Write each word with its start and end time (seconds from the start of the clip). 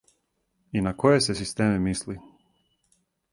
И 0.79 0.81
на 0.87 0.93
које 1.03 1.19
се 1.25 1.35
системе 1.41 1.77
мисли? 1.85 2.17